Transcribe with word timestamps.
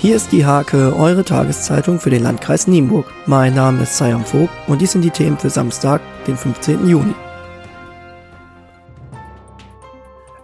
Hier 0.00 0.14
ist 0.14 0.30
die 0.30 0.46
Hake, 0.46 0.94
eure 0.96 1.24
Tageszeitung 1.24 1.98
für 1.98 2.10
den 2.10 2.22
Landkreis 2.22 2.68
Nienburg. 2.68 3.12
Mein 3.26 3.54
Name 3.54 3.82
ist 3.82 3.96
Sayam 3.96 4.24
Vogt 4.24 4.52
und 4.68 4.80
dies 4.80 4.92
sind 4.92 5.02
die 5.02 5.10
Themen 5.10 5.36
für 5.36 5.50
Samstag, 5.50 6.00
den 6.24 6.36
15. 6.36 6.88
Juni. 6.88 7.14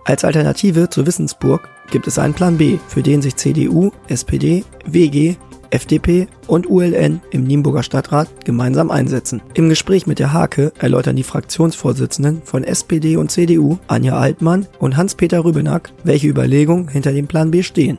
Als 0.04 0.24
Alternative 0.24 0.90
zur 0.90 1.06
Wissensburg 1.06 1.68
gibt 1.92 2.08
es 2.08 2.18
einen 2.18 2.34
Plan 2.34 2.58
B, 2.58 2.78
für 2.88 3.04
den 3.04 3.22
sich 3.22 3.36
CDU, 3.36 3.92
SPD, 4.08 4.64
WG, 4.86 5.36
FDP 5.70 6.26
und 6.48 6.68
ULN 6.68 7.20
im 7.30 7.44
Nienburger 7.44 7.84
Stadtrat 7.84 8.44
gemeinsam 8.44 8.90
einsetzen. 8.90 9.40
Im 9.54 9.68
Gespräch 9.68 10.08
mit 10.08 10.18
der 10.18 10.32
Hake 10.32 10.72
erläutern 10.80 11.14
die 11.14 11.22
Fraktionsvorsitzenden 11.22 12.42
von 12.44 12.64
SPD 12.64 13.16
und 13.16 13.30
CDU, 13.30 13.78
Anja 13.86 14.18
Altmann 14.18 14.66
und 14.80 14.96
Hans-Peter 14.96 15.44
Rübenack, 15.44 15.92
welche 16.02 16.26
Überlegungen 16.26 16.88
hinter 16.88 17.12
dem 17.12 17.28
Plan 17.28 17.52
B 17.52 17.62
stehen. 17.62 17.96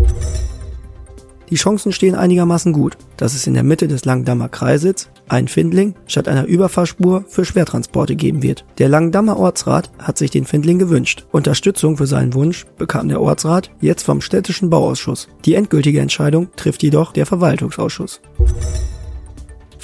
Die 1.49 1.55
Chancen 1.55 1.91
stehen 1.91 2.15
einigermaßen 2.15 2.73
gut, 2.73 2.97
dass 3.17 3.35
es 3.35 3.47
in 3.47 3.53
der 3.53 3.63
Mitte 3.63 3.87
des 3.87 4.05
Langdammer 4.05 4.49
Kreises 4.49 5.09
ein 5.27 5.47
Findling 5.47 5.95
statt 6.07 6.27
einer 6.27 6.45
Überfahrspur 6.45 7.25
für 7.27 7.45
Schwertransporte 7.45 8.15
geben 8.15 8.43
wird. 8.43 8.65
Der 8.77 8.89
Langdammer 8.89 9.37
Ortsrat 9.37 9.91
hat 9.99 10.17
sich 10.17 10.31
den 10.31 10.45
Findling 10.45 10.79
gewünscht. 10.79 11.25
Unterstützung 11.31 11.97
für 11.97 12.07
seinen 12.07 12.33
Wunsch 12.33 12.65
bekam 12.77 13.09
der 13.09 13.21
Ortsrat 13.21 13.71
jetzt 13.81 14.03
vom 14.03 14.21
städtischen 14.21 14.69
Bauausschuss. 14.69 15.27
Die 15.45 15.55
endgültige 15.55 15.99
Entscheidung 15.99 16.49
trifft 16.55 16.83
jedoch 16.83 17.11
der 17.11 17.25
Verwaltungsausschuss. 17.25 18.21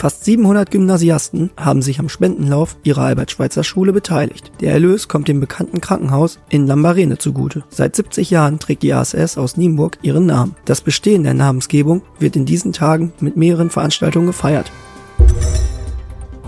Fast 0.01 0.25
700 0.25 0.71
Gymnasiasten 0.71 1.51
haben 1.57 1.83
sich 1.83 1.99
am 1.99 2.09
Spendenlauf 2.09 2.75
ihrer 2.81 3.03
Albert-Schweitzer-Schule 3.03 3.93
beteiligt. 3.93 4.51
Der 4.59 4.71
Erlös 4.71 5.07
kommt 5.07 5.27
dem 5.27 5.39
bekannten 5.39 5.79
Krankenhaus 5.79 6.39
in 6.49 6.65
Lambarene 6.65 7.19
zugute. 7.19 7.63
Seit 7.69 7.95
70 7.95 8.31
Jahren 8.31 8.57
trägt 8.57 8.81
die 8.81 8.95
ASS 8.95 9.37
aus 9.37 9.57
Nienburg 9.57 9.99
ihren 10.01 10.25
Namen. 10.25 10.55
Das 10.65 10.81
Bestehen 10.81 11.21
der 11.21 11.35
Namensgebung 11.35 12.01
wird 12.17 12.35
in 12.35 12.47
diesen 12.47 12.73
Tagen 12.73 13.13
mit 13.19 13.37
mehreren 13.37 13.69
Veranstaltungen 13.69 14.25
gefeiert. 14.25 14.71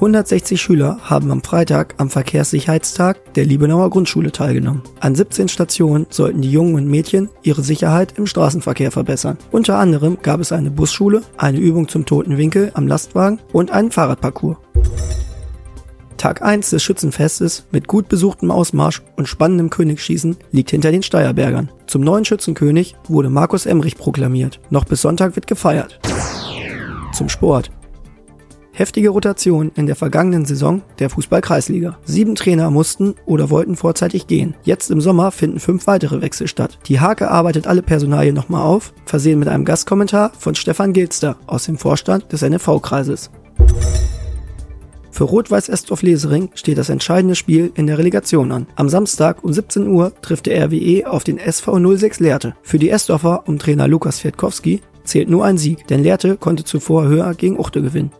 160 0.03 0.61
Schüler 0.61 0.97
haben 1.03 1.31
am 1.31 1.41
Freitag 1.41 1.95
am 1.97 2.09
Verkehrssicherheitstag 2.09 3.33
der 3.35 3.45
Liebenauer 3.45 3.89
Grundschule 3.89 4.33
teilgenommen. 4.33 4.83
An 4.99 5.15
17 5.15 5.47
Stationen 5.47 6.07
sollten 6.09 6.41
die 6.41 6.51
Jungen 6.51 6.75
und 6.75 6.87
Mädchen 6.87 7.29
ihre 7.41 7.61
Sicherheit 7.61 8.17
im 8.17 8.27
Straßenverkehr 8.27 8.91
verbessern. 8.91 9.37
Unter 9.51 9.79
anderem 9.79 10.17
gab 10.21 10.41
es 10.41 10.51
eine 10.51 10.71
Busschule, 10.71 11.21
eine 11.37 11.57
Übung 11.57 11.87
zum 11.87 12.05
toten 12.05 12.37
Winkel 12.37 12.71
am 12.73 12.85
Lastwagen 12.85 13.39
und 13.53 13.71
einen 13.71 13.91
Fahrradparcours. 13.91 14.57
Tag 16.17 16.41
1 16.41 16.71
des 16.71 16.83
Schützenfestes 16.83 17.65
mit 17.71 17.87
gut 17.87 18.09
besuchtem 18.09 18.51
Ausmarsch 18.51 19.01
und 19.15 19.29
spannendem 19.29 19.69
Königsschießen 19.69 20.35
liegt 20.51 20.71
hinter 20.71 20.91
den 20.91 21.03
Steierbergern. 21.03 21.71
Zum 21.87 22.01
neuen 22.01 22.25
Schützenkönig 22.25 22.97
wurde 23.07 23.29
Markus 23.29 23.65
Emrich 23.65 23.95
proklamiert. 23.95 24.59
Noch 24.69 24.83
bis 24.83 25.01
Sonntag 25.01 25.37
wird 25.37 25.47
gefeiert. 25.47 26.01
Zum 27.13 27.29
Sport. 27.29 27.71
Heftige 28.75 29.09
Rotation 29.09 29.71
in 29.75 29.85
der 29.85 29.95
vergangenen 29.95 30.45
Saison 30.45 30.81
der 30.97 31.11
Fußball-Kreisliga. 31.11 31.99
Sieben 32.05 32.33
Trainer 32.33 32.71
mussten 32.71 33.13
oder 33.27 33.51
wollten 33.51 33.75
vorzeitig 33.75 34.25
gehen. 34.25 34.55
Jetzt 34.63 34.89
im 34.89 34.99
Sommer 34.99 35.29
finden 35.29 35.59
fünf 35.59 35.85
weitere 35.85 36.23
Wechsel 36.23 36.47
statt. 36.47 36.79
Die 36.87 36.99
Hake 36.99 37.29
arbeitet 37.29 37.67
alle 37.67 37.83
Personalien 37.83 38.33
nochmal 38.33 38.63
auf, 38.63 38.91
versehen 39.05 39.37
mit 39.37 39.47
einem 39.47 39.63
Gastkommentar 39.63 40.31
von 40.39 40.55
Stefan 40.55 40.91
Gilster 40.91 41.37
aus 41.45 41.65
dem 41.65 41.77
Vorstand 41.77 42.31
des 42.33 42.41
NFV-Kreises. 42.41 43.29
Für 45.11 45.25
Rot-Weiß 45.25 45.69
Estorf 45.69 46.01
Lesering 46.01 46.49
steht 46.55 46.79
das 46.79 46.89
entscheidende 46.89 47.35
Spiel 47.35 47.71
in 47.75 47.85
der 47.85 47.99
Relegation 47.99 48.51
an. 48.51 48.65
Am 48.75 48.89
Samstag 48.89 49.43
um 49.43 49.53
17 49.53 49.85
Uhr 49.85 50.13
trifft 50.23 50.47
der 50.47 50.65
RWE 50.65 51.05
auf 51.05 51.23
den 51.23 51.37
SV 51.37 51.95
06 51.95 52.19
Lehrte. 52.21 52.55
Für 52.63 52.79
die 52.79 52.89
Estorfer 52.89 53.43
um 53.45 53.59
Trainer 53.59 53.87
Lukas 53.87 54.17
Fiertkowski 54.17 54.81
zählt 55.03 55.29
nur 55.29 55.45
ein 55.45 55.59
Sieg, 55.59 55.85
denn 55.85 56.01
Lehrte 56.01 56.37
konnte 56.37 56.63
zuvor 56.63 57.05
höher 57.05 57.35
gegen 57.35 57.59
Uchte 57.59 57.83
gewinnen. 57.83 58.11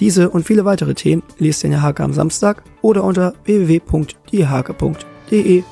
Diese 0.00 0.30
und 0.30 0.46
viele 0.46 0.64
weitere 0.64 0.94
Themen 0.94 1.22
lest 1.38 1.62
ihr 1.62 1.66
in 1.66 1.72
der 1.72 1.82
Hake 1.82 2.02
am 2.02 2.12
Samstag 2.12 2.62
oder 2.82 3.04
unter 3.04 3.34
www.diehake.de. 3.44 5.62